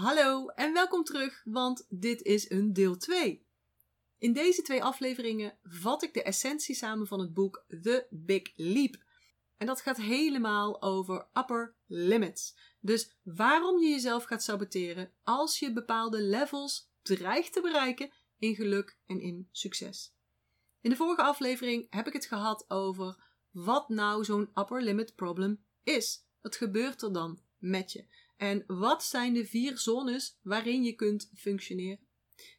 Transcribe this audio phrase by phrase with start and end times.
[0.00, 3.46] Hallo en welkom terug, want dit is een deel 2.
[4.18, 8.96] In deze twee afleveringen vat ik de essentie samen van het boek The Big Leap.
[9.56, 12.56] En dat gaat helemaal over upper limits.
[12.80, 18.98] Dus waarom je jezelf gaat saboteren als je bepaalde levels dreigt te bereiken in geluk
[19.06, 20.14] en in succes.
[20.80, 25.64] In de vorige aflevering heb ik het gehad over wat nou zo'n upper limit problem
[25.82, 26.24] is.
[26.40, 28.19] Wat gebeurt er dan met je?
[28.40, 32.06] En wat zijn de vier zones waarin je kunt functioneren?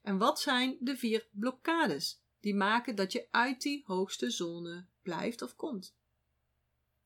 [0.01, 5.41] En wat zijn de vier blokkades die maken dat je uit die hoogste zone blijft
[5.41, 5.95] of komt?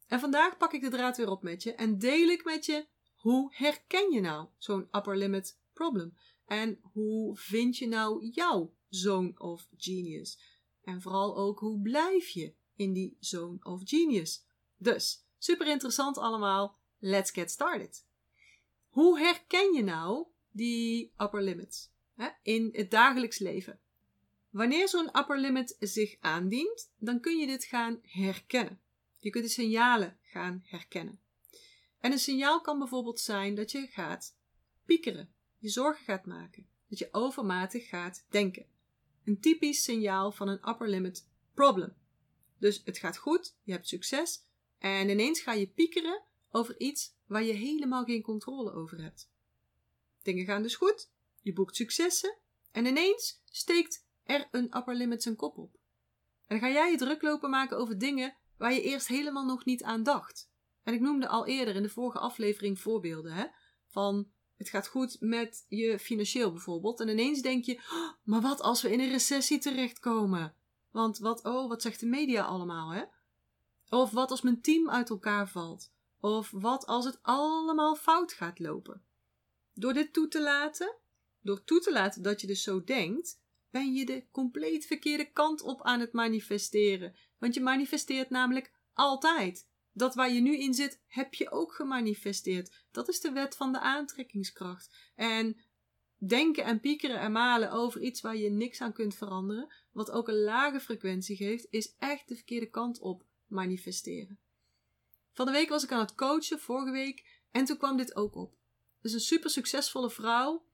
[0.07, 2.87] En vandaag pak ik de draad weer op met je en deel ik met je
[3.15, 6.17] hoe herken je nou zo'n upper limit problem?
[6.45, 10.39] En hoe vind je nou jouw zone of genius?
[10.81, 14.45] En vooral ook hoe blijf je in die zone of genius?
[14.77, 16.79] Dus, super interessant allemaal.
[16.99, 18.05] Let's get started.
[18.95, 23.79] Hoe herken je nou die upper limits hè, in het dagelijks leven?
[24.49, 28.81] Wanneer zo'n upper limit zich aandient, dan kun je dit gaan herkennen.
[29.19, 31.19] Je kunt de signalen gaan herkennen.
[31.99, 34.37] En een signaal kan bijvoorbeeld zijn dat je gaat
[34.85, 38.65] piekeren, je zorgen gaat maken, dat je overmatig gaat denken.
[39.23, 41.95] Een typisch signaal van een upper limit problem.
[42.59, 44.45] Dus het gaat goed, je hebt succes
[44.77, 49.31] en ineens ga je piekeren over iets waar je helemaal geen controle over hebt.
[50.21, 52.37] Dingen gaan dus goed, je boekt successen
[52.71, 55.77] en ineens steekt er een upper limit zijn kop op.
[56.47, 59.83] En ga jij je druk lopen maken over dingen waar je eerst helemaal nog niet
[59.83, 60.49] aan dacht.
[60.83, 63.45] En ik noemde al eerder in de vorige aflevering voorbeelden hè,
[63.87, 66.99] van het gaat goed met je financieel bijvoorbeeld.
[66.99, 70.55] En ineens denk je, oh, maar wat als we in een recessie terechtkomen?
[70.91, 73.03] Want wat, oh, wat zegt de media allemaal, hè?
[73.89, 75.93] Of wat als mijn team uit elkaar valt?
[76.25, 79.03] Of wat als het allemaal fout gaat lopen?
[79.73, 80.95] Door dit toe te laten,
[81.41, 85.61] door toe te laten dat je dus zo denkt, ben je de compleet verkeerde kant
[85.61, 87.15] op aan het manifesteren.
[87.37, 89.67] Want je manifesteert namelijk altijd.
[89.91, 92.85] Dat waar je nu in zit, heb je ook gemanifesteerd.
[92.91, 95.11] Dat is de wet van de aantrekkingskracht.
[95.15, 95.61] En
[96.17, 100.27] denken en piekeren en malen over iets waar je niks aan kunt veranderen, wat ook
[100.27, 104.39] een lage frequentie geeft, is echt de verkeerde kant op manifesteren.
[105.35, 108.35] Van de week was ik aan het coachen, vorige week, en toen kwam dit ook
[108.35, 108.55] op.
[109.01, 110.65] Dus een super succesvolle vrouw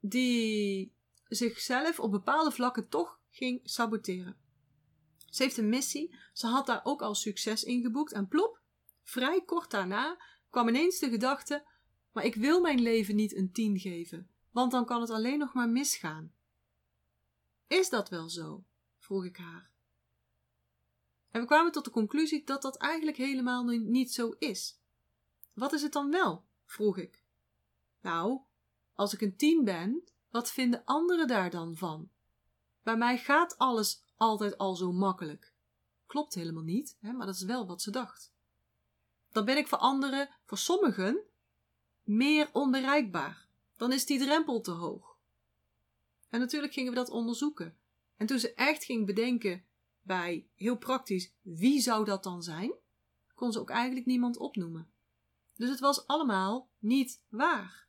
[0.00, 0.94] die
[1.28, 4.36] zichzelf op bepaalde vlakken toch ging saboteren.
[5.30, 8.60] Ze heeft een missie, ze had daar ook al succes in geboekt en plop,
[9.02, 11.66] vrij kort daarna kwam ineens de gedachte:
[12.12, 15.52] maar ik wil mijn leven niet een 10 geven, want dan kan het alleen nog
[15.54, 16.32] maar misgaan.
[17.66, 18.64] Is dat wel zo?
[18.98, 19.70] vroeg ik haar.
[21.32, 24.78] En we kwamen tot de conclusie dat dat eigenlijk helemaal niet zo is.
[25.52, 26.44] Wat is het dan wel?
[26.64, 27.22] vroeg ik.
[28.00, 28.40] Nou,
[28.94, 32.10] als ik een tien ben, wat vinden anderen daar dan van?
[32.82, 35.52] Bij mij gaat alles altijd al zo makkelijk.
[36.06, 38.32] Klopt helemaal niet, hè, maar dat is wel wat ze dacht.
[39.30, 41.20] Dan ben ik voor anderen, voor sommigen,
[42.02, 43.46] meer onbereikbaar.
[43.76, 45.16] Dan is die drempel te hoog.
[46.28, 47.76] En natuurlijk gingen we dat onderzoeken.
[48.16, 49.64] En toen ze echt ging bedenken
[50.02, 52.74] bij heel praktisch wie zou dat dan zijn,
[53.34, 54.90] kon ze ook eigenlijk niemand opnoemen.
[55.56, 57.86] Dus het was allemaal niet waar.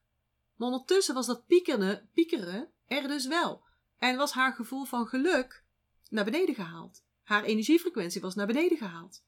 [0.55, 3.63] Maar ondertussen was dat piekeren, piekeren er dus wel.
[3.97, 5.63] En was haar gevoel van geluk
[6.09, 7.03] naar beneden gehaald.
[7.23, 9.23] Haar energiefrequentie was naar beneden gehaald.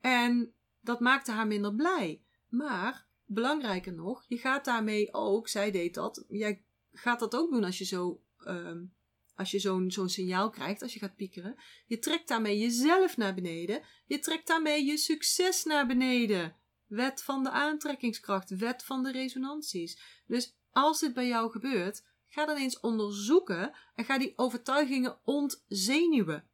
[0.00, 2.22] En dat maakte haar minder blij.
[2.48, 7.64] Maar, belangrijker nog, je gaat daarmee ook, zij deed dat, jij gaat dat ook doen
[7.64, 8.94] als je zo um,
[9.38, 11.56] als je zo'n signaal krijgt, als je gaat piekeren.
[11.86, 13.82] Je trekt daarmee jezelf naar beneden.
[14.06, 16.56] Je trekt daarmee je succes naar beneden.
[16.86, 20.22] Wet van de aantrekkingskracht, wet van de resonanties.
[20.26, 26.48] Dus als dit bij jou gebeurt, ga dan eens onderzoeken en ga die overtuigingen ontzenuwen.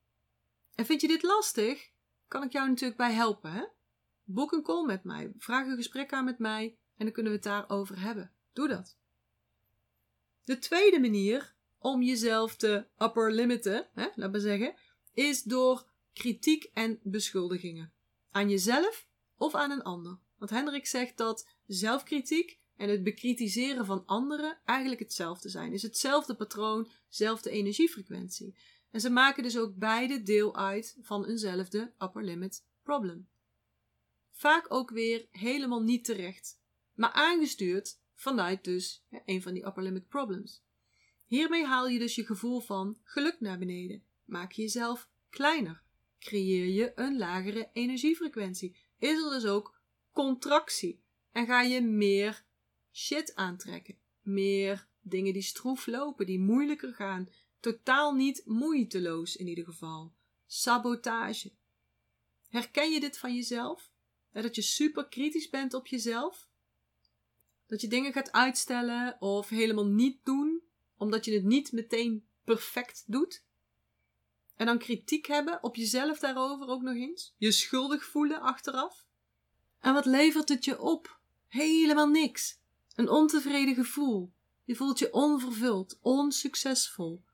[0.74, 1.90] En vind je dit lastig?
[2.28, 3.52] Kan ik jou natuurlijk bij helpen.
[3.52, 3.64] Hè?
[4.24, 7.38] Boek een call met mij, vraag een gesprek aan met mij en dan kunnen we
[7.38, 8.32] het daarover hebben.
[8.52, 8.98] Doe dat.
[10.44, 11.53] De tweede manier
[11.84, 14.74] om jezelf te upper limiten, hè, maar zeggen,
[15.14, 17.92] is door kritiek en beschuldigingen.
[18.30, 20.18] Aan jezelf of aan een ander.
[20.38, 25.72] Want Hendrik zegt dat zelfkritiek en het bekritiseren van anderen eigenlijk hetzelfde zijn.
[25.72, 28.56] Is hetzelfde patroon, dezelfde energiefrequentie.
[28.90, 33.28] En ze maken dus ook beide deel uit van eenzelfde upper limit problem.
[34.30, 36.60] Vaak ook weer helemaal niet terecht,
[36.94, 40.62] maar aangestuurd vanuit dus een van die upper limit problems.
[41.26, 44.04] Hiermee haal je dus je gevoel van geluk naar beneden.
[44.24, 45.82] Maak je jezelf kleiner.
[46.18, 48.76] Creëer je een lagere energiefrequentie.
[48.98, 49.80] Is er dus ook
[50.12, 51.02] contractie.
[51.32, 52.44] En ga je meer
[52.92, 53.98] shit aantrekken.
[54.20, 57.28] meer dingen die stroef lopen, die moeilijker gaan.
[57.60, 60.14] Totaal niet moeiteloos in ieder geval.
[60.46, 61.52] Sabotage.
[62.48, 63.92] Herken je dit van jezelf?
[64.32, 66.48] Dat je super kritisch bent op jezelf?
[67.66, 70.62] Dat je dingen gaat uitstellen of helemaal niet doen,
[70.96, 73.44] omdat je het niet meteen perfect doet?
[74.56, 77.34] En dan kritiek hebben op jezelf daarover ook nog eens?
[77.36, 79.04] Je schuldig voelen achteraf?
[79.80, 81.20] En wat levert het je op?
[81.46, 82.58] Helemaal niks.
[82.94, 84.32] Een ontevreden gevoel.
[84.64, 87.24] Je voelt je onvervuld, onsuccesvol.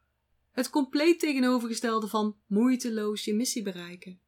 [0.51, 4.21] Het compleet tegenovergestelde van moeiteloos je missie bereiken.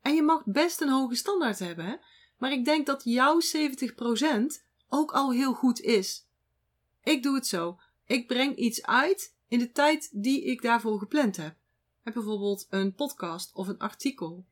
[0.00, 1.96] En je mag best een hoge standaard hebben, hè?
[2.38, 6.26] maar ik denk dat jouw 70% ook al heel goed is.
[7.02, 7.78] Ik doe het zo.
[8.10, 11.56] Ik breng iets uit in de tijd die ik daarvoor gepland heb.
[12.02, 14.46] Heb bijvoorbeeld een podcast of een artikel.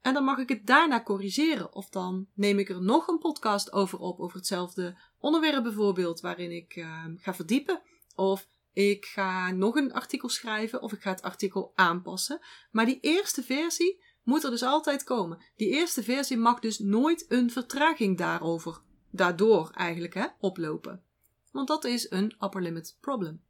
[0.00, 1.74] En dan mag ik het daarna corrigeren.
[1.74, 6.50] Of dan neem ik er nog een podcast over op, over hetzelfde onderwerp bijvoorbeeld, waarin
[6.50, 7.82] ik uh, ga verdiepen.
[8.14, 12.40] Of ik ga nog een artikel schrijven, of ik ga het artikel aanpassen.
[12.70, 15.44] Maar die eerste versie moet er dus altijd komen.
[15.56, 21.04] Die eerste versie mag dus nooit een vertraging daarover, daardoor eigenlijk, hè, oplopen.
[21.50, 23.42] Want dat is een upper limit problem.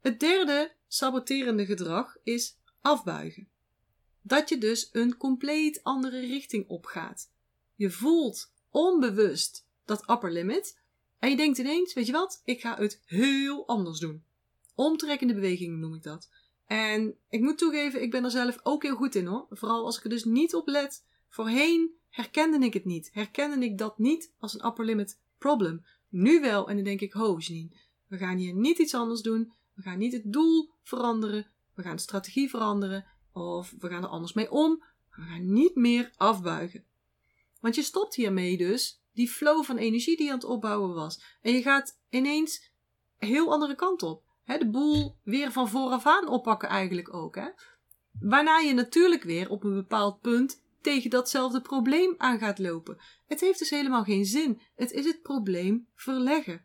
[0.00, 3.48] Het derde saboterende gedrag is afbuigen.
[4.22, 7.30] Dat je dus een compleet andere richting opgaat.
[7.74, 10.78] Je voelt onbewust dat upper limit
[11.18, 14.24] en je denkt ineens, weet je wat, ik ga het heel anders doen.
[14.74, 16.30] Omtrekkende bewegingen noem ik dat.
[16.66, 19.46] En ik moet toegeven, ik ben er zelf ook heel goed in hoor.
[19.50, 21.04] Vooral als ik er dus niet op let.
[21.28, 23.10] Voorheen herkende ik het niet.
[23.12, 25.84] Herkende ik dat niet als een upper limit problem.
[26.08, 26.68] Nu wel.
[26.68, 27.76] En dan denk ik, ho Janine,
[28.06, 29.52] we gaan hier niet iets anders doen.
[29.74, 31.46] We gaan niet het doel veranderen.
[31.74, 33.04] We gaan de strategie veranderen.
[33.32, 34.84] Of we gaan er anders mee om.
[35.16, 36.84] We gaan niet meer afbuigen.
[37.60, 41.38] Want je stopt hiermee dus die flow van energie die aan het opbouwen was.
[41.42, 42.70] En je gaat ineens
[43.18, 44.22] heel andere kant op.
[44.44, 47.34] de boel weer van vooraf aan oppakken eigenlijk ook.
[47.34, 47.48] Hè?
[48.20, 52.98] Waarna je natuurlijk weer op een bepaald punt tegen datzelfde probleem aan gaat lopen.
[53.26, 54.60] Het heeft dus helemaal geen zin.
[54.74, 56.64] Het is het probleem verleggen.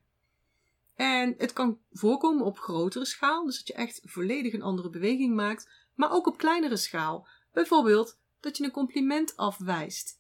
[0.96, 5.36] En het kan voorkomen op grotere schaal, dus dat je echt volledig een andere beweging
[5.36, 7.28] maakt, maar ook op kleinere schaal.
[7.52, 10.20] Bijvoorbeeld dat je een compliment afwijst.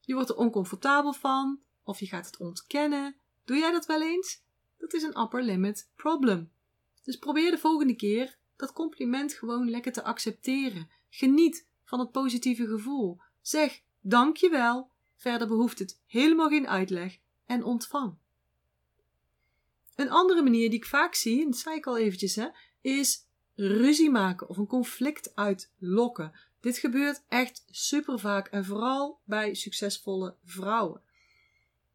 [0.00, 3.16] Je wordt er oncomfortabel van, of je gaat het ontkennen.
[3.44, 4.42] Doe jij dat wel eens?
[4.78, 6.50] Dat is een upper limit problem.
[7.02, 10.90] Dus probeer de volgende keer dat compliment gewoon lekker te accepteren.
[11.08, 13.20] Geniet van het positieve gevoel.
[13.40, 14.90] Zeg dankjewel.
[15.16, 18.16] Verder behoeft het helemaal geen uitleg en ontvang.
[19.96, 22.48] Een andere manier die ik vaak zie, en dat zei ik al eventjes, hè,
[22.80, 26.32] is ruzie maken of een conflict uitlokken.
[26.60, 31.02] Dit gebeurt echt super vaak en vooral bij succesvolle vrouwen.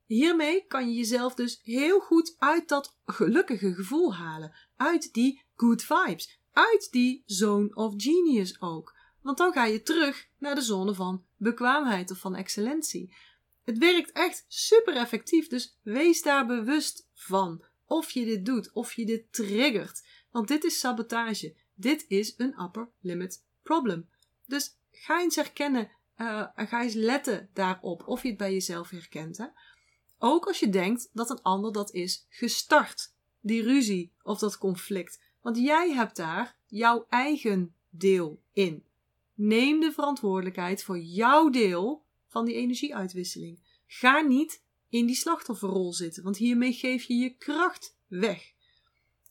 [0.06, 5.84] Hiermee kan je jezelf dus heel goed uit dat gelukkige gevoel halen, uit die good
[5.84, 8.96] vibes, uit die zone of genius ook.
[9.22, 13.16] Want dan ga je terug naar de zone van bekwaamheid of van excellentie.
[13.64, 17.64] Het werkt echt super effectief, dus wees daar bewust van.
[17.86, 20.08] Of je dit doet, of je dit triggert.
[20.32, 21.56] Want dit is sabotage.
[21.74, 24.10] Dit is een upper limit problem.
[24.46, 29.38] Dus ga eens herkennen uh, ga eens letten daarop of je het bij jezelf herkent.
[29.38, 29.46] Hè?
[30.18, 35.22] Ook als je denkt dat een ander dat is gestart, die ruzie of dat conflict.
[35.42, 38.84] Want jij hebt daar jouw eigen deel in.
[39.36, 43.60] Neem de verantwoordelijkheid voor jouw deel van die energieuitwisseling.
[43.88, 48.54] Ga niet in die slachtofferrol zitten, want hiermee geef je je kracht weg.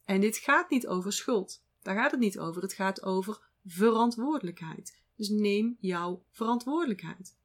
[0.04, 1.62] En dit gaat niet over schuld.
[1.82, 2.62] Daar gaat het niet over.
[2.62, 4.98] Het gaat over verantwoordelijkheid.
[5.16, 7.36] Dus neem jouw verantwoordelijkheid.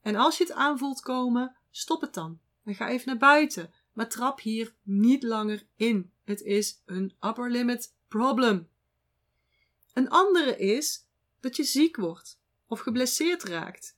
[0.00, 2.38] En als je het aanvoelt komen, stop het dan.
[2.64, 3.72] En ga even naar buiten.
[3.92, 6.12] Maar trap hier niet langer in.
[6.24, 8.68] Het is een upper limit problem.
[9.92, 11.06] Een andere is
[11.48, 13.96] dat je ziek wordt of geblesseerd raakt.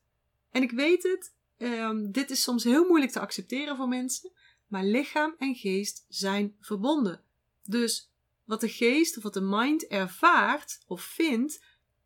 [0.51, 4.33] En ik weet het, um, dit is soms heel moeilijk te accepteren voor mensen,
[4.67, 7.23] maar lichaam en geest zijn verbonden.
[7.65, 8.11] Dus
[8.45, 11.65] wat de geest of wat de mind ervaart of vindt,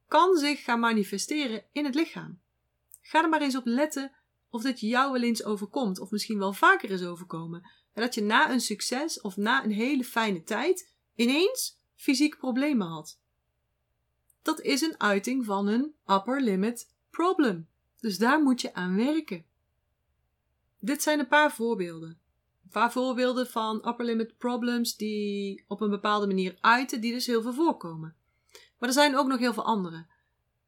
[0.09, 2.41] kan zich gaan manifesteren in het lichaam.
[3.01, 4.13] Ga er maar eens op letten
[4.51, 7.71] of dit jou wel eens overkomt, of misschien wel vaker is overkomen.
[7.93, 12.87] En dat je na een succes of na een hele fijne tijd ineens fysieke problemen
[12.87, 13.23] had.
[14.45, 17.69] Dat is een uiting van een upper limit problem.
[18.01, 19.45] Dus daar moet je aan werken.
[20.79, 22.09] Dit zijn een paar voorbeelden.
[22.65, 27.27] Een paar voorbeelden van upper limit problems die op een bepaalde manier uiten, die dus
[27.27, 28.15] heel veel voorkomen.
[28.79, 30.07] Maar er zijn ook nog heel veel andere.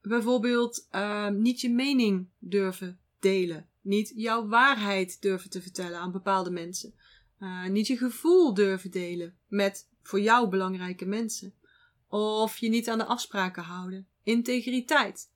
[0.03, 3.69] Bijvoorbeeld uh, niet je mening durven delen.
[3.81, 6.95] Niet jouw waarheid durven te vertellen aan bepaalde mensen.
[7.41, 11.55] Uh, niet je gevoel durven delen met voor jou belangrijke mensen.
[12.17, 14.07] Of je niet aan de afspraken houden.
[14.23, 15.31] Integriteit.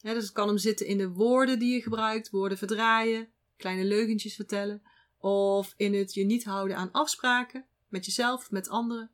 [0.00, 4.34] dus het kan hem zitten in de woorden die je gebruikt, woorden verdraaien, kleine leugentjes
[4.34, 4.82] vertellen.
[5.18, 9.10] Of in het je niet houden aan afspraken, met jezelf, met anderen.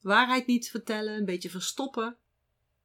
[0.00, 2.16] Waarheid niet vertellen, een beetje verstoppen.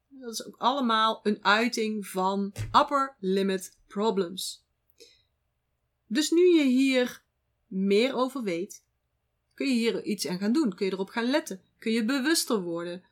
[0.08, 4.64] Dat is ook allemaal een uiting van upper limit problems.
[6.06, 7.22] Dus nu je hier
[7.66, 8.84] meer over weet,
[9.54, 10.74] kun je hier iets aan gaan doen.
[10.74, 11.60] Kun je erop gaan letten.
[11.78, 13.04] Kun je bewuster worden.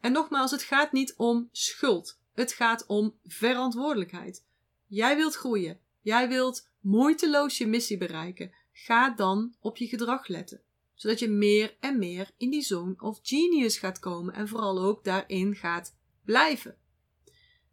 [0.00, 2.18] En nogmaals, het gaat niet om schuld.
[2.32, 4.44] Het gaat om verantwoordelijkheid.
[4.86, 5.80] Jij wilt groeien.
[6.00, 8.52] Jij wilt moeiteloos je missie bereiken.
[8.72, 10.62] Ga dan op je gedrag letten.
[10.94, 15.04] Zodat je meer en meer in die zone of genius gaat komen en vooral ook
[15.04, 16.76] daarin gaat blijven.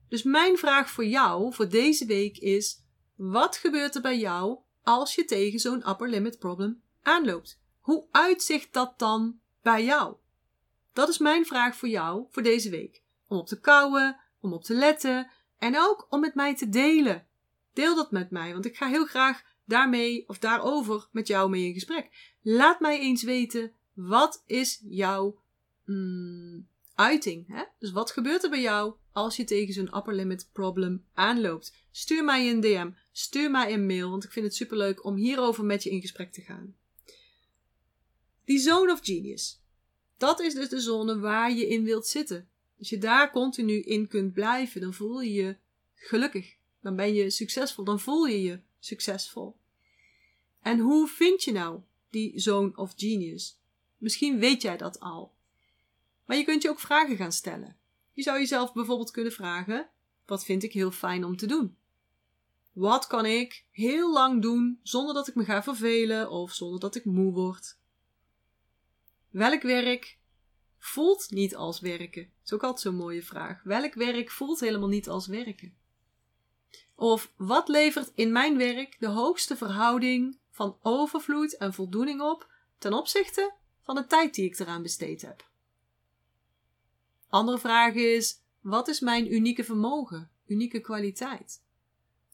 [0.10, 2.84] Dus mijn vraag voor jou voor deze week is:
[3.15, 7.60] wat gebeurt er bij jou als je tegen zo'n upper limit problem aanloopt?
[7.79, 10.15] Hoe uitzicht dat dan bij jou?
[10.97, 13.01] Dat is mijn vraag voor jou voor deze week.
[13.27, 17.27] Om op te kouwen, om op te letten en ook om met mij te delen.
[17.73, 21.65] Deel dat met mij, want ik ga heel graag daarmee of daarover met jou mee
[21.65, 22.35] in gesprek.
[22.41, 25.41] Laat mij eens weten, wat is jouw
[25.85, 27.47] mm, uiting?
[27.47, 27.63] Hè?
[27.79, 31.73] Dus wat gebeurt er bij jou als je tegen zo'n upper limit problem aanloopt?
[31.91, 35.65] Stuur mij een DM, stuur mij een mail, want ik vind het superleuk om hierover
[35.65, 36.75] met je in gesprek te gaan.
[38.45, 39.65] Die zone of genius.
[40.17, 42.50] Dat is dus de zone waar je in wilt zitten.
[42.79, 45.55] Als je daar continu in kunt blijven, dan voel je je
[45.95, 46.55] gelukkig.
[46.81, 49.55] Dan ben je succesvol, dan voel je je succesvol.
[50.62, 53.59] En hoe vind je nou die zone of genius?
[53.97, 55.33] Misschien weet jij dat al.
[56.25, 57.77] Maar je kunt je ook vragen gaan stellen.
[58.13, 59.89] Je zou jezelf bijvoorbeeld kunnen vragen:
[60.25, 61.75] wat vind ik heel fijn om te doen?
[62.74, 66.95] Wat kan ik heel lang doen zonder dat ik me ga vervelen of zonder dat
[66.95, 67.77] ik moe word?
[69.38, 70.17] Welk werk
[70.77, 72.24] voelt niet als werken?
[72.24, 73.63] Dat is ook altijd zo'n mooie vraag.
[73.63, 75.77] Welk werk voelt helemaal niet als werken?
[76.96, 82.94] Of wat levert in mijn werk de hoogste verhouding van overvloed en voldoening op ten
[82.94, 83.53] opzichte
[83.84, 85.50] van de tijd die ik eraan besteed heb?
[87.29, 91.63] Andere vraag is: wat is mijn unieke vermogen, unieke kwaliteit?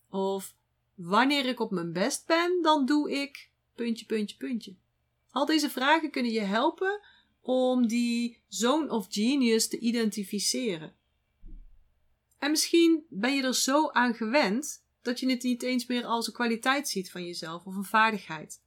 [0.09, 0.55] Of
[0.95, 4.75] wanneer ik op mijn best ben, dan doe ik puntje, puntje, puntje.
[5.33, 7.01] Al deze vragen kunnen je helpen
[7.41, 10.95] om die zone of genius te identificeren.
[12.39, 16.27] En misschien ben je er zo aan gewend dat je het niet eens meer als
[16.27, 18.61] een kwaliteit ziet van jezelf of een vaardigheid.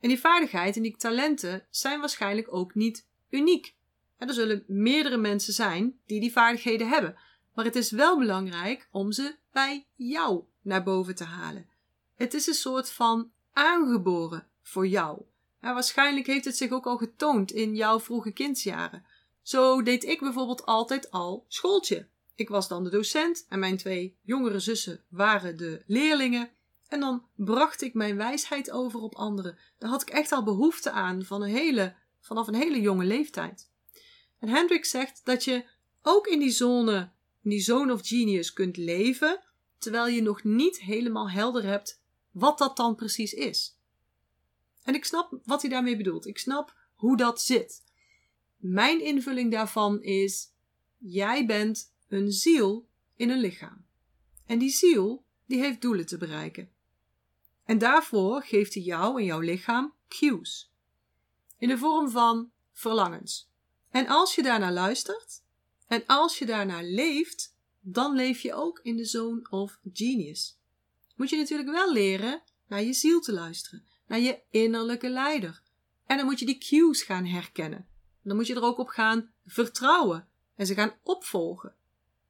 [0.00, 3.76] En die vaardigheid en die talenten zijn waarschijnlijk ook niet uniek.
[4.16, 7.18] er zullen meerdere mensen zijn die die vaardigheden hebben.
[7.54, 11.68] Maar het is wel belangrijk om ze bij jou naar boven te halen.
[12.14, 15.22] Het is een soort van aangeboren voor jou.
[15.60, 19.04] En waarschijnlijk heeft het zich ook al getoond in jouw vroege kindsjaren.
[19.42, 22.08] Zo deed ik bijvoorbeeld altijd al schooltje.
[22.34, 26.50] Ik was dan de docent en mijn twee jongere zussen waren de leerlingen.
[26.88, 29.58] En dan bracht ik mijn wijsheid over op anderen.
[29.78, 33.70] Daar had ik echt al behoefte aan van een hele, vanaf een hele jonge leeftijd.
[34.38, 35.64] En Hendrik zegt dat je
[36.02, 37.10] ook in die zone,
[37.42, 39.40] in die zone of genius kunt leven,
[39.78, 43.77] terwijl je nog niet helemaal helder hebt wat dat dan precies is.
[44.88, 46.26] En ik snap wat hij daarmee bedoelt.
[46.26, 47.82] Ik snap hoe dat zit.
[48.56, 50.52] Mijn invulling daarvan is:
[50.98, 53.84] jij bent een ziel in een lichaam.
[54.46, 56.70] En die ziel, die heeft doelen te bereiken.
[57.64, 60.72] En daarvoor geeft hij jou en jouw lichaam cues.
[61.58, 63.50] In de vorm van verlangens.
[63.90, 65.42] En als je daarnaar luistert
[65.86, 70.58] en als je daarnaar leeft, dan leef je ook in de zone of genius.
[71.16, 75.62] Moet je natuurlijk wel leren naar je ziel te luisteren, naar je innerlijke leider.
[76.06, 77.86] En dan moet je die cues gaan herkennen.
[78.22, 81.74] Dan moet je er ook op gaan vertrouwen en ze gaan opvolgen.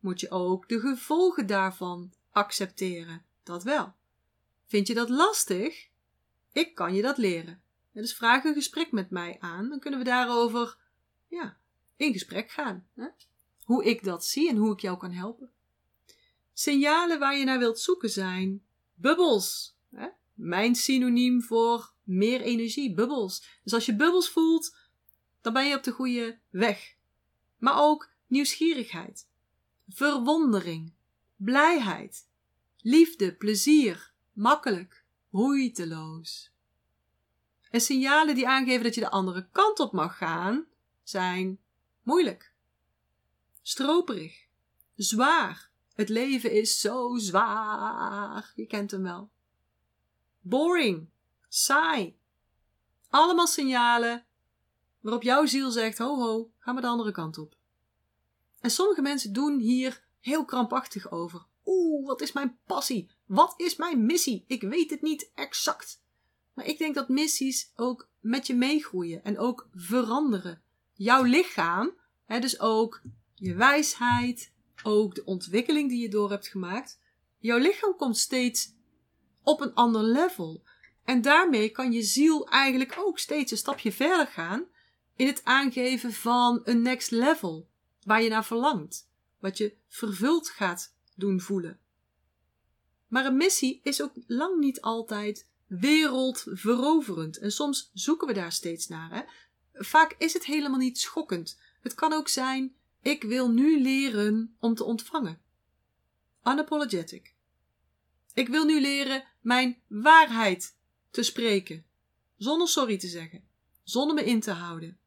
[0.00, 3.24] Moet je ook de gevolgen daarvan accepteren.
[3.42, 3.94] Dat wel.
[4.66, 5.88] Vind je dat lastig?
[6.52, 7.62] Ik kan je dat leren.
[7.92, 10.76] dus vraag een gesprek met mij aan, dan kunnen we daarover
[11.26, 11.58] ja,
[11.96, 12.86] in gesprek gaan.
[12.94, 13.08] Hè?
[13.64, 15.50] Hoe ik dat zie en hoe ik jou kan helpen.
[16.52, 18.62] Signalen waar je naar wilt zoeken zijn
[18.94, 19.77] bubbels.
[20.38, 23.58] Mijn synoniem voor meer energie, bubbels.
[23.62, 24.76] Dus als je bubbels voelt,
[25.40, 26.94] dan ben je op de goede weg.
[27.56, 29.28] Maar ook nieuwsgierigheid,
[29.88, 30.92] verwondering,
[31.36, 32.28] blijheid,
[32.76, 36.52] liefde, plezier, makkelijk, moeiteloos.
[37.70, 40.66] En signalen die aangeven dat je de andere kant op mag gaan,
[41.02, 41.58] zijn
[42.02, 42.52] moeilijk,
[43.62, 44.46] stroperig,
[44.94, 45.70] zwaar.
[45.94, 48.52] Het leven is zo zwaar.
[48.54, 49.30] Je kent hem wel
[50.40, 51.08] boring,
[51.48, 52.18] saai,
[53.10, 54.24] Allemaal signalen
[55.00, 57.56] waarop jouw ziel zegt: ho ho, ga maar de andere kant op.
[58.60, 61.46] En sommige mensen doen hier heel krampachtig over.
[61.64, 63.10] Oeh, wat is mijn passie?
[63.26, 64.44] Wat is mijn missie?
[64.46, 66.02] Ik weet het niet exact.
[66.54, 70.62] Maar ik denk dat missies ook met je meegroeien en ook veranderen.
[70.92, 71.92] Jouw lichaam,
[72.26, 73.02] hè, dus ook
[73.34, 74.52] je wijsheid,
[74.82, 77.00] ook de ontwikkeling die je door hebt gemaakt.
[77.38, 78.74] Jouw lichaam komt steeds
[79.48, 80.62] op een ander level.
[81.04, 84.64] En daarmee kan je ziel eigenlijk ook steeds een stapje verder gaan
[85.16, 87.68] in het aangeven van een next level
[88.02, 91.78] waar je naar verlangt, wat je vervuld gaat doen voelen.
[93.06, 98.88] Maar een missie is ook lang niet altijd wereldveroverend en soms zoeken we daar steeds
[98.88, 99.10] naar.
[99.10, 99.22] Hè?
[99.72, 101.60] Vaak is het helemaal niet schokkend.
[101.80, 105.40] Het kan ook zijn: ik wil nu leren om te ontvangen.
[106.44, 107.36] Unapologetic.
[108.34, 110.76] Ik wil nu leren mijn waarheid
[111.10, 111.84] te spreken,
[112.36, 113.44] zonder sorry te zeggen,
[113.82, 114.98] zonder me in te houden.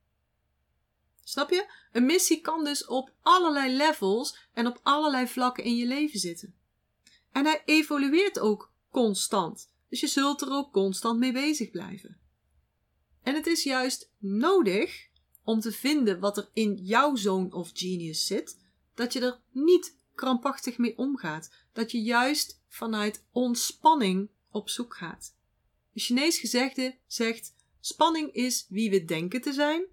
[1.24, 1.72] Snap je?
[1.92, 6.56] Een missie kan dus op allerlei levels en op allerlei vlakken in je leven zitten.
[7.32, 9.70] En hij evolueert ook constant.
[9.90, 12.18] Dus je zult er ook constant mee bezig blijven.
[13.24, 15.10] En het is juist nodig
[15.44, 18.60] om te vinden wat er in jouw zone of genius zit,
[18.96, 21.52] dat je er niet krampachtig mee omgaat.
[21.74, 25.36] Dat je juist vanuit ontspanning op zoek gaat.
[25.94, 29.86] De Chinees gezegde zegt: spanning is wie we denken te zijn,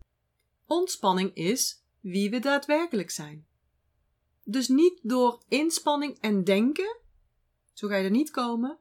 [0.67, 3.47] ontspanning is wie we daadwerkelijk zijn.
[4.45, 6.97] Dus niet door inspanning en denken,
[7.73, 8.79] zo ga je er niet komen,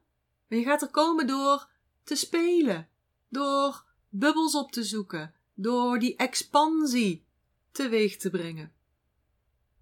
[0.48, 1.70] maar je gaat er komen door
[2.04, 2.88] te spelen,
[3.28, 7.26] door bubbels op te zoeken, door die expansie
[7.70, 8.72] teweeg te brengen.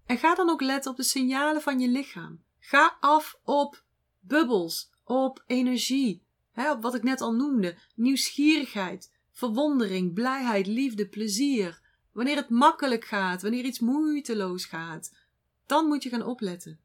[0.05, 2.43] En ga dan ook letten op de signalen van je lichaam.
[2.59, 3.85] Ga af op
[4.27, 11.81] bubbels, op energie, hè, op wat ik net al noemde: nieuwsgierigheid, verwondering, blijheid, liefde, plezier.
[12.11, 15.15] Wanneer het makkelijk gaat, wanneer iets moeiteloos gaat,
[15.65, 16.79] dan moet je gaan opletten.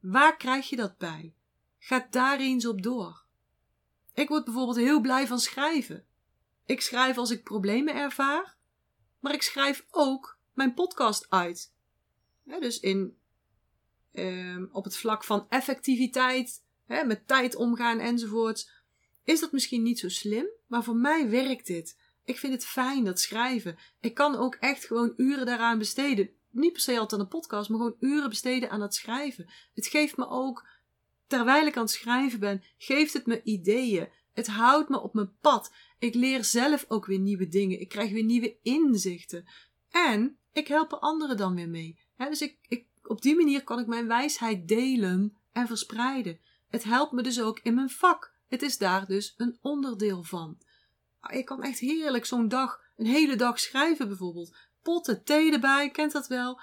[0.00, 1.34] Waar krijg je dat bij?
[1.78, 3.24] Ga daar eens op door.
[4.14, 6.06] Ik word bijvoorbeeld heel blij van schrijven.
[6.64, 8.56] Ik schrijf als ik problemen ervaar,
[9.20, 11.74] maar ik schrijf ook mijn podcast uit.
[12.44, 13.16] dus in,
[14.12, 18.70] ehm, op het vlak van effectiviteit, met tijd omgaan enzovoorts,
[19.24, 21.98] is dat misschien niet zo slim, maar voor mij werkt dit.
[22.24, 23.76] Ik vind het fijn, dat schrijven.
[24.00, 26.30] Ik kan ook echt gewoon uren daaraan besteden.
[26.50, 29.50] Niet per se altijd aan een podcast, maar gewoon uren besteden aan het schrijven.
[29.74, 30.68] Het geeft me ook,
[31.26, 34.08] terwijl ik aan het schrijven ben, geeft het me ideeën.
[34.32, 35.72] Het houdt me op mijn pad.
[35.98, 37.80] Ik leer zelf ook weer nieuwe dingen.
[37.80, 39.44] Ik krijg weer nieuwe inzichten.
[39.90, 41.98] En ik help anderen dan weer mee.
[42.16, 46.40] dus ik, ik, op die manier kan ik mijn wijsheid delen en verspreiden.
[46.76, 48.32] Het helpt me dus ook in mijn vak.
[48.48, 50.58] Het is daar dus een onderdeel van.
[51.28, 54.56] Ik kan echt heerlijk zo'n dag, een hele dag schrijven bijvoorbeeld.
[54.82, 56.60] Potten, thee erbij, kent dat wel?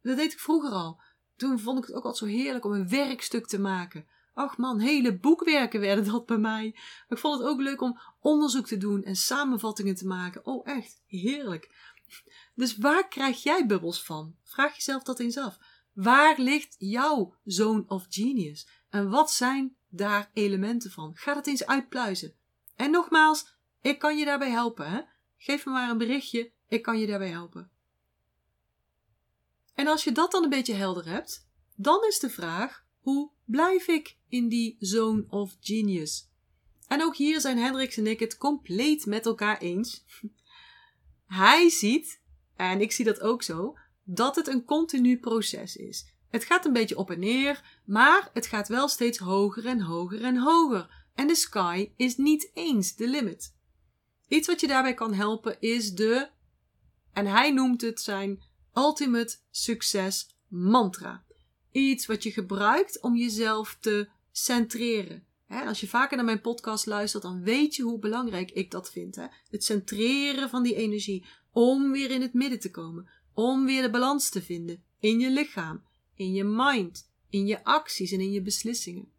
[0.00, 1.00] Dat deed ik vroeger al.
[1.36, 4.06] Toen vond ik het ook altijd zo heerlijk om een werkstuk te maken.
[4.34, 6.78] Ach man, hele boekwerken werden dat bij mij.
[7.08, 10.46] ik vond het ook leuk om onderzoek te doen en samenvattingen te maken.
[10.46, 11.74] Oh, echt heerlijk.
[12.54, 14.36] Dus waar krijg jij bubbels van?
[14.44, 15.58] Vraag jezelf dat eens af.
[15.92, 18.66] Waar ligt jouw zone of genius?
[18.92, 21.12] En wat zijn daar elementen van?
[21.14, 22.34] Ga dat eens uitpluizen.
[22.76, 24.90] En nogmaals, ik kan je daarbij helpen.
[24.90, 25.00] Hè?
[25.38, 27.70] Geef me maar een berichtje, ik kan je daarbij helpen.
[29.74, 33.88] En als je dat dan een beetje helder hebt, dan is de vraag: hoe blijf
[33.88, 36.28] ik in die zone of genius?
[36.86, 40.04] En ook hier zijn Hendricks en ik het compleet met elkaar eens.
[41.26, 42.20] Hij ziet,
[42.56, 46.11] en ik zie dat ook zo, dat het een continu proces is.
[46.32, 50.22] Het gaat een beetje op en neer, maar het gaat wel steeds hoger en hoger
[50.24, 51.04] en hoger.
[51.14, 53.56] En de sky is niet eens de limit.
[54.28, 56.28] Iets wat je daarbij kan helpen is de,
[57.12, 58.42] en hij noemt het zijn
[58.74, 61.24] ultimate succes mantra.
[61.70, 65.26] Iets wat je gebruikt om jezelf te centreren.
[65.48, 69.16] als je vaker naar mijn podcast luistert, dan weet je hoe belangrijk ik dat vind.
[69.50, 71.26] Het centreren van die energie.
[71.50, 73.10] Om weer in het midden te komen.
[73.34, 75.82] Om weer de balans te vinden in je lichaam,
[76.22, 79.12] in je mind, in je acties en in je beslissingen.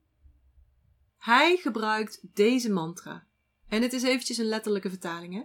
[1.18, 3.28] Hij gebruikt deze mantra.
[3.68, 5.34] En het is eventjes een letterlijke vertaling.
[5.34, 5.44] Hè?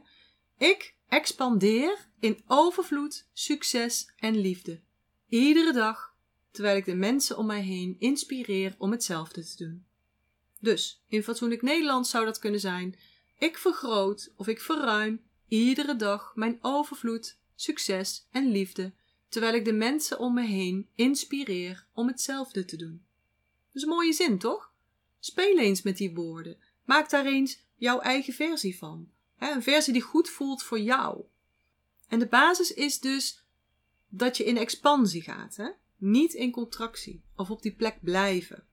[0.67, 4.81] Ik expandeer in overvloed, succes en liefde.
[5.29, 6.15] Iedere dag,
[6.51, 9.87] terwijl ik de mensen om mij heen inspireer om hetzelfde te doen.
[10.61, 12.99] Dus, in fatsoenlijk Nederlands zou dat kunnen zijn:
[13.39, 18.93] ik vergroot of ik verruim iedere dag mijn overvloed, succes en liefde,
[19.29, 23.03] terwijl ik de mensen om me heen inspireer om hetzelfde te doen.
[23.67, 24.73] Dat is een mooie zin, toch?
[25.19, 26.57] Speel eens met die woorden.
[26.85, 29.11] Maak daar eens jouw eigen versie van.
[29.39, 31.25] Een versie die goed voelt voor jou.
[32.09, 33.43] En de basis is dus
[34.09, 35.69] dat je in expansie gaat, hè?
[35.97, 38.67] niet in contractie of op die plek blijven.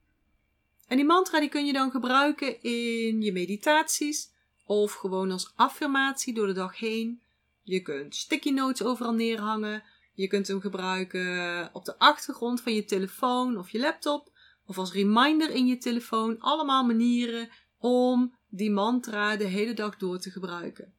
[0.87, 4.31] En die mantra die kun je dan gebruiken in je meditaties
[4.65, 7.21] of gewoon als affirmatie door de dag heen.
[7.63, 9.83] Je kunt sticky notes overal neerhangen.
[10.15, 14.33] Je kunt hem gebruiken op de achtergrond van je telefoon of je laptop.
[14.65, 16.39] Of als reminder in je telefoon.
[16.39, 20.93] Allemaal manieren om die mantra de hele dag door te gebruiken.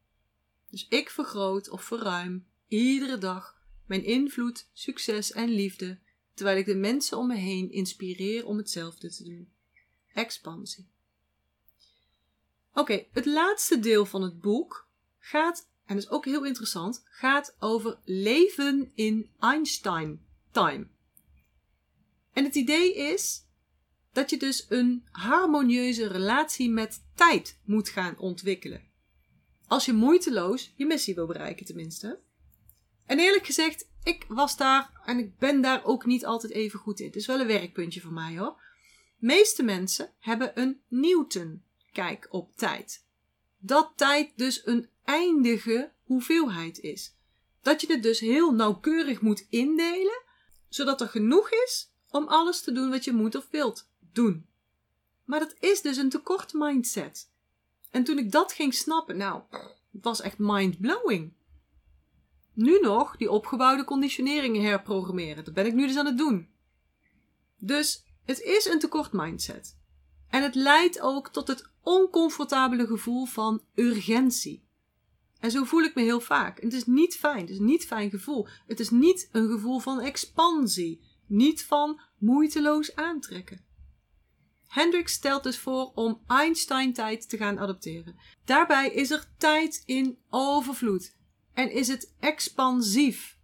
[0.70, 5.98] Dus ik vergroot of verruim iedere dag mijn invloed, succes en liefde,
[6.34, 9.52] terwijl ik de mensen om me heen inspireer om hetzelfde te doen.
[10.12, 10.88] Expansie.
[12.72, 17.56] Oké, het laatste deel van het boek gaat, en dat is ook heel interessant, gaat
[17.58, 20.20] over leven in Einstein
[20.50, 20.86] time.
[22.32, 23.44] En het idee is
[24.12, 28.82] dat je dus een harmonieuze relatie met tijd moet gaan ontwikkelen.
[29.66, 32.20] Als je moeiteloos je missie wil bereiken, tenminste.
[33.06, 37.00] En eerlijk gezegd, ik was daar en ik ben daar ook niet altijd even goed
[37.00, 37.06] in.
[37.06, 38.60] Het is wel een werkpuntje voor mij hoor.
[39.18, 43.04] De meeste mensen hebben een Newton kijk op tijd.
[43.58, 47.14] Dat tijd dus een eindige hoeveelheid is.
[47.62, 50.22] Dat je het dus heel nauwkeurig moet indelen,
[50.68, 54.46] zodat er genoeg is om alles te doen wat je moet of wilt doen.
[55.24, 57.30] Maar dat is dus een tekort mindset.
[57.90, 59.42] En toen ik dat ging snappen, nou,
[59.92, 61.32] het was echt mind-blowing.
[62.52, 65.44] Nu nog die opgebouwde conditioneringen herprogrammeren.
[65.44, 66.48] Dat ben ik nu dus aan het doen.
[67.58, 69.78] Dus het is een tekort mindset.
[70.28, 74.65] En het leidt ook tot het oncomfortabele gevoel van urgentie.
[75.40, 76.60] En zo voel ik me heel vaak.
[76.60, 77.40] het is niet fijn.
[77.40, 78.46] Het is niet fijn gevoel.
[78.66, 81.00] Het is niet een gevoel van expansie.
[81.26, 83.64] Niet van moeiteloos aantrekken.
[84.66, 88.16] Hendricks stelt dus voor om Einstein-tijd te gaan adopteren.
[88.44, 91.16] Daarbij is er tijd in overvloed
[91.52, 93.38] en is het expansief.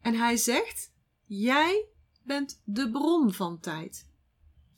[0.00, 0.92] En hij zegt:
[1.24, 1.86] Jij
[2.22, 4.08] bent de bron van tijd.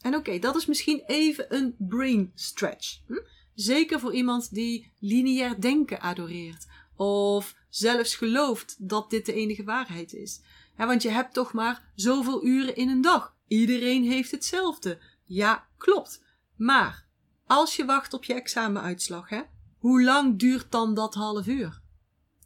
[0.01, 3.01] En oké, dat is misschien even een brain stretch.
[3.07, 3.15] Hm?
[3.57, 6.67] Zeker voor iemand die lineair denken adoreert.
[6.97, 10.41] Of zelfs gelooft dat dit de enige waarheid is.
[10.77, 13.35] want je hebt toch maar zoveel uren in een dag.
[13.49, 14.99] Iedereen heeft hetzelfde.
[15.25, 16.23] Ja, klopt.
[16.57, 17.07] Maar
[17.47, 19.43] als je wacht op je examenuitslag, hè,
[19.79, 21.81] hoe lang duurt dan dat half uur?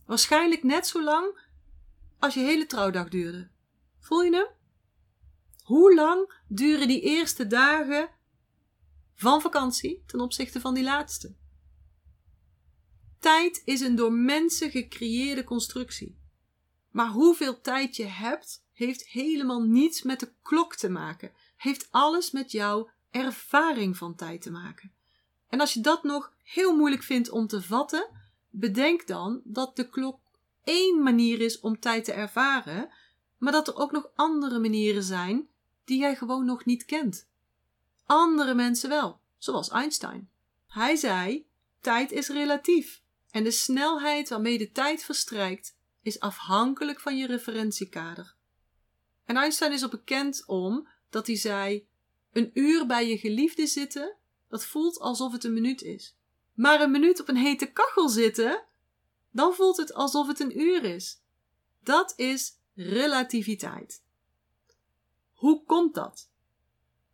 [0.06, 1.40] Waarschijnlijk net zo lang
[2.18, 3.48] als je hele trouwdag duurde.
[3.98, 4.48] Voel je hem?
[5.62, 8.08] Hoe lang duren die eerste dagen
[9.20, 11.34] van vakantie ten opzichte van die laatste?
[13.18, 16.18] Tijd is een door mensen gecreëerde constructie.
[16.90, 21.32] Maar hoeveel tijd je hebt, heeft helemaal niets met de klok te maken.
[21.56, 24.92] Heeft alles met jouw ervaring van tijd te maken.
[25.48, 28.10] En als je dat nog heel moeilijk vindt om te vatten,
[28.50, 30.20] bedenk dan dat de klok
[30.64, 32.88] één manier is om tijd te ervaren,
[33.38, 35.48] maar dat er ook nog andere manieren zijn
[35.84, 37.29] die jij gewoon nog niet kent.
[38.10, 40.30] Andere mensen wel, zoals Einstein.
[40.66, 41.46] Hij zei:
[41.80, 48.34] tijd is relatief en de snelheid waarmee de tijd verstrijkt is afhankelijk van je referentiekader.
[49.24, 51.88] En Einstein is er bekend om dat hij zei:
[52.32, 54.16] een uur bij je geliefde zitten,
[54.48, 56.16] dat voelt alsof het een minuut is.
[56.54, 58.64] Maar een minuut op een hete kachel zitten,
[59.30, 61.20] dan voelt het alsof het een uur is.
[61.82, 64.02] Dat is relativiteit.
[65.32, 66.29] Hoe komt dat?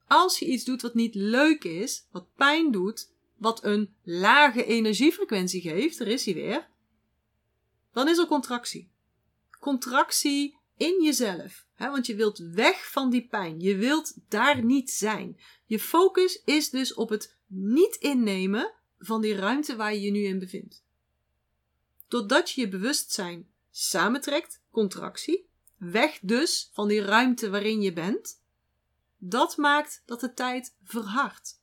[0.06, 5.60] Als je iets doet wat niet leuk is, wat pijn doet, wat een lage energiefrequentie
[5.60, 6.68] geeft, er is hij weer,
[7.92, 8.90] dan is er contractie.
[9.60, 11.66] Contractie in jezelf.
[11.74, 11.90] Hè?
[11.90, 13.60] Want je wilt weg van die pijn.
[13.60, 15.40] Je wilt daar niet zijn.
[15.64, 20.22] Je focus is dus op het niet innemen van die ruimte waar je je nu
[20.24, 20.84] in bevindt.
[22.08, 28.42] Doordat je je bewustzijn samentrekt, contractie, weg dus van die ruimte waarin je bent,
[29.18, 31.62] dat maakt dat de tijd verhardt.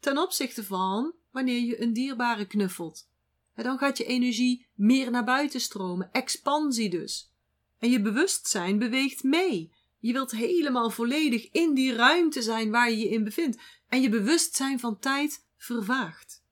[0.00, 3.08] Ten opzichte van wanneer je een dierbare knuffelt.
[3.54, 7.32] En dan gaat je energie meer naar buiten stromen, expansie dus.
[7.78, 9.72] En je bewustzijn beweegt mee.
[9.98, 13.58] Je wilt helemaal volledig in die ruimte zijn waar je je in bevindt.
[13.88, 16.42] En je bewustzijn van tijd vervaagt.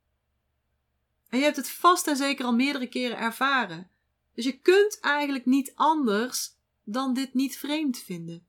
[1.28, 3.90] En je hebt het vast en zeker al meerdere keren ervaren.
[4.34, 8.46] Dus je kunt eigenlijk niet anders dan dit niet vreemd vinden.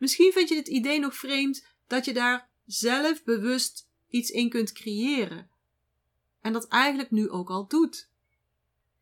[0.00, 4.72] Misschien vind je het idee nog vreemd dat je daar zelf bewust iets in kunt
[4.72, 5.50] creëren.
[6.40, 8.08] En dat eigenlijk nu ook al doet.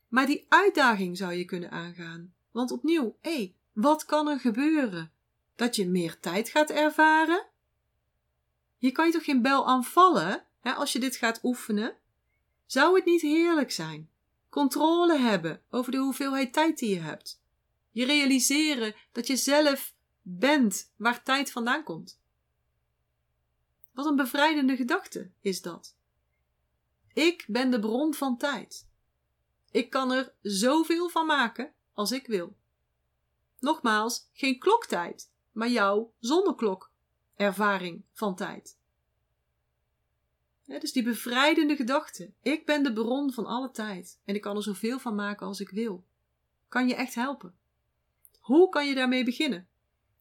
[0.08, 2.34] Maar die uitdaging zou je kunnen aangaan.
[2.50, 5.12] Want opnieuw, hé, wat kan er gebeuren?
[5.56, 7.46] Dat je meer tijd gaat ervaren?
[8.78, 11.96] Je kan je toch geen bel aanvallen hè, als je dit gaat oefenen?
[12.66, 14.10] Zou het niet heerlijk zijn?
[14.48, 17.40] Controle hebben over de hoeveelheid tijd die je hebt.
[17.90, 19.96] Je realiseren dat je zelf
[20.30, 22.20] bent waar tijd vandaan komt.
[23.92, 25.96] Wat een bevrijdende gedachte is dat.
[27.12, 28.88] Ik ben de bron van tijd.
[29.70, 32.56] Ik kan er zoveel van maken als ik wil.
[33.58, 36.90] Nogmaals, geen kloktijd, maar jouw zonneklok
[37.34, 38.78] ervaring van tijd.
[40.64, 42.32] dus die bevrijdende gedachte.
[42.42, 45.60] Ik ben de bron van alle tijd en ik kan er zoveel van maken als
[45.60, 46.04] ik wil.
[46.68, 47.58] Kan je echt helpen.
[48.38, 49.68] Hoe kan je daarmee beginnen?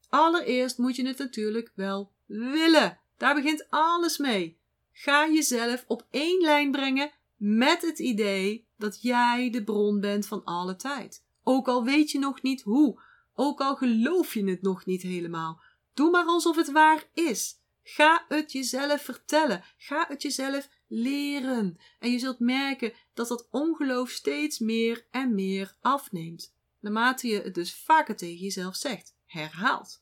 [0.10, 3.00] Allereerst moet je het natuurlijk wel willen.
[3.18, 4.58] Daar begint alles mee.
[4.92, 10.44] Ga jezelf op één lijn brengen met het idee dat jij de bron bent van
[10.44, 11.24] alle tijd.
[11.44, 13.02] Ook al weet je nog niet hoe,
[13.34, 15.62] ook al geloof je het nog niet helemaal.
[15.94, 17.60] Doe maar alsof het waar is.
[17.84, 19.64] Ga het jezelf vertellen.
[19.78, 21.78] Ga het jezelf leren.
[22.00, 26.56] En je zult merken dat dat ongeloof steeds meer en meer afneemt.
[26.80, 30.02] Naarmate je het dus vaker tegen jezelf zegt, herhaalt.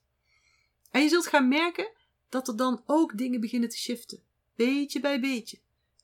[0.92, 1.92] En je zult gaan merken
[2.30, 4.24] dat er dan ook dingen beginnen te shiften.
[4.56, 5.60] Beetje bij beetje.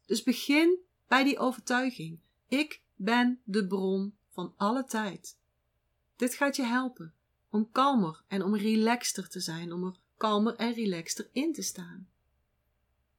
[0.06, 2.20] Dus begin bij die overtuiging.
[2.48, 5.38] Ik ben de bron van alle tijd.
[6.16, 7.14] Dit gaat je helpen
[7.50, 12.10] om kalmer en om relaxter te zijn, om er kalmer en relaxter in te staan.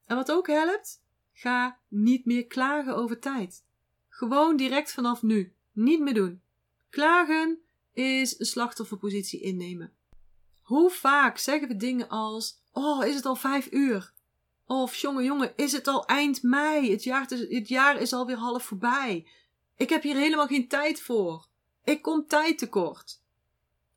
[0.04, 3.64] En wat ook helpt, ga niet meer klagen over tijd.
[4.08, 5.54] Gewoon direct vanaf nu.
[5.72, 6.42] Niet meer doen.
[6.90, 9.92] Klagen is een slachtofferpositie innemen.
[10.62, 14.12] Hoe vaak zeggen we dingen als: Oh, is het al vijf uur?
[14.66, 16.90] Of jongen, jongen, is het al eind mei?
[16.90, 19.26] Het jaar, is, het jaar is alweer half voorbij.
[19.76, 21.46] Ik heb hier helemaal geen tijd voor.
[21.84, 23.20] Ik kom tijd tekort.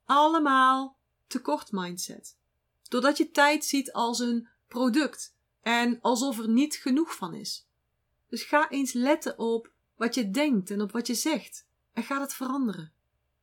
[0.05, 2.37] Allemaal tekort mindset.
[2.87, 7.67] Doordat je tijd ziet als een product en alsof er niet genoeg van is.
[8.29, 12.21] Dus ga eens letten op wat je denkt en op wat je zegt en ga
[12.21, 12.93] het veranderen.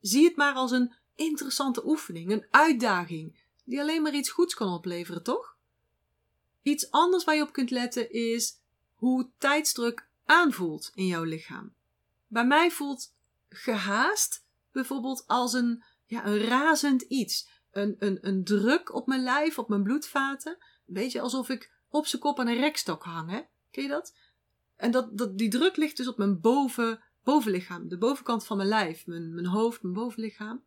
[0.03, 4.73] Zie het maar als een interessante oefening, een uitdaging die alleen maar iets goeds kan
[4.73, 5.57] opleveren, toch?
[6.63, 8.61] Iets anders waar je op kunt letten is
[8.95, 11.75] hoe tijdsdruk aanvoelt in jouw lichaam.
[12.27, 13.15] Bij mij voelt
[13.49, 17.49] gehaast bijvoorbeeld als een ja, een razend iets.
[17.71, 20.53] Een, een, een druk op mijn lijf, op mijn bloedvaten.
[20.87, 23.41] Een beetje alsof ik op zijn kop aan een rekstok hang, hè?
[23.71, 24.17] Ken je dat?
[24.77, 27.89] En dat, dat, die druk ligt dus op mijn boven, bovenlichaam.
[27.89, 29.07] De bovenkant van mijn lijf.
[29.07, 30.63] Mijn, mijn hoofd, mijn bovenlichaam.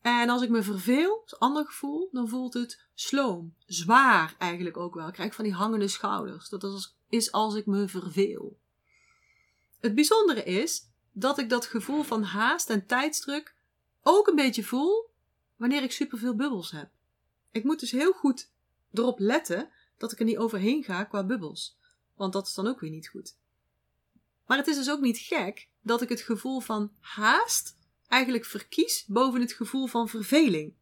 [0.00, 3.54] En als ik me verveel, een ander gevoel, dan voelt het sloom.
[3.66, 5.06] Zwaar eigenlijk ook wel.
[5.06, 6.48] Ik krijg van die hangende schouders.
[6.48, 8.58] Dat is als ik me verveel.
[9.80, 13.54] Het bijzondere is dat ik dat gevoel van haast en tijdsdruk
[14.02, 15.10] ook een beetje voel
[15.56, 16.90] wanneer ik superveel bubbels heb.
[17.50, 18.50] Ik moet dus heel goed
[18.92, 21.78] erop letten dat ik er niet overheen ga qua bubbels.
[22.14, 23.36] Want dat is dan ook weer niet goed.
[24.46, 27.76] Maar het is dus ook niet gek dat ik het gevoel van haast
[28.08, 30.74] eigenlijk verkies boven het gevoel van verveling.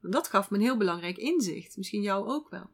[0.00, 1.76] Dat gaf me een heel belangrijk inzicht.
[1.76, 2.70] Misschien jou ook wel.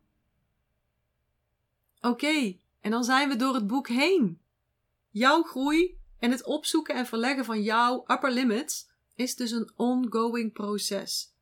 [2.00, 4.40] Oké, en dan zijn we door het boek heen.
[5.10, 10.52] Jouw groei en het opzoeken en verleggen van jouw upper limits is dus een ongoing
[10.52, 11.34] proces.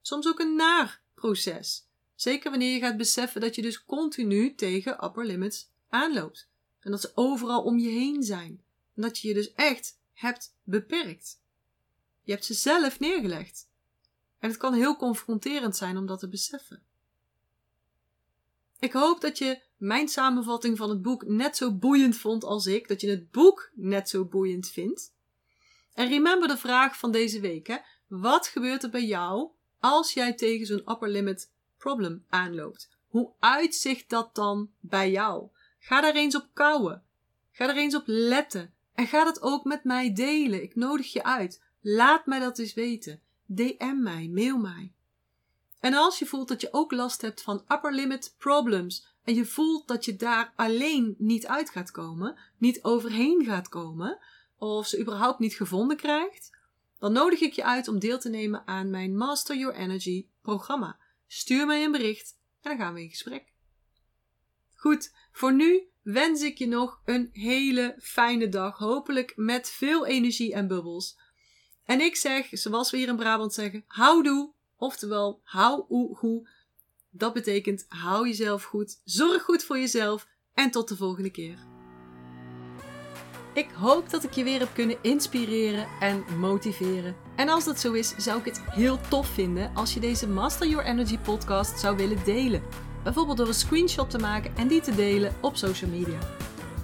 [0.00, 1.86] Soms ook een naar proces.
[2.14, 6.50] Zeker wanneer je gaat beseffen dat je dus continu tegen upper limits aanloopt.
[6.82, 8.62] En dat ze overal om je heen zijn.
[8.94, 11.40] En dat je je dus echt hebt beperkt.
[12.22, 13.68] Je hebt ze zelf neergelegd.
[14.38, 16.82] En het kan heel confronterend zijn om dat te beseffen.
[18.78, 22.88] Ik hoop dat je mijn samenvatting van het boek net zo boeiend vond als ik,
[22.88, 25.14] dat je het boek net zo boeiend vindt.
[25.92, 27.66] En remember de vraag van deze week.
[27.66, 27.76] Hè?
[28.06, 32.88] Wat gebeurt er bij jou als jij tegen zo'n upper limit problem aanloopt?
[33.06, 35.48] Hoe uitzicht dat dan bij jou?
[35.84, 37.02] Ga daar eens op kouwen.
[37.50, 38.74] Ga er eens op letten.
[38.94, 40.62] En ga dat ook met mij delen.
[40.62, 41.62] Ik nodig je uit.
[41.80, 43.20] Laat mij dat eens weten.
[43.46, 44.92] DM mij, mail mij.
[45.80, 49.44] En als je voelt dat je ook last hebt van upper limit problems en je
[49.44, 54.18] voelt dat je daar alleen niet uit gaat komen, niet overheen gaat komen,
[54.58, 56.58] of ze überhaupt niet gevonden krijgt,
[56.98, 60.98] dan nodig ik je uit om deel te nemen aan mijn Master Your Energy programma.
[61.26, 63.51] Stuur mij een bericht en dan gaan we in gesprek.
[64.82, 70.54] Goed, voor nu wens ik je nog een hele fijne dag, hopelijk met veel energie
[70.54, 71.18] en bubbels.
[71.84, 76.48] En ik zeg, zoals we hier in Brabant zeggen, houdoe, oftewel hou oe hoe.
[77.10, 81.58] Dat betekent hou jezelf goed, zorg goed voor jezelf en tot de volgende keer.
[83.54, 87.16] Ik hoop dat ik je weer heb kunnen inspireren en motiveren.
[87.36, 90.68] En als dat zo is, zou ik het heel tof vinden als je deze Master
[90.68, 92.90] Your Energy podcast zou willen delen.
[93.02, 96.18] Bijvoorbeeld door een screenshot te maken en die te delen op social media.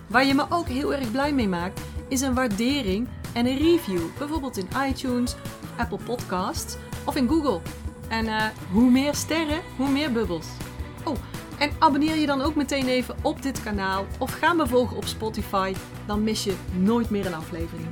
[0.06, 4.00] Waar je me ook heel erg blij mee maakt, is een waardering en een review.
[4.18, 5.34] Bijvoorbeeld in iTunes,
[5.76, 7.60] Apple Podcasts of in Google.
[8.08, 10.46] En uh, hoe meer sterren, hoe meer bubbels.
[11.04, 11.16] Oh,
[11.58, 15.04] en abonneer je dan ook meteen even op dit kanaal of ga me volgen op
[15.04, 15.74] Spotify.
[16.06, 17.88] Dan mis je nooit meer een aflevering.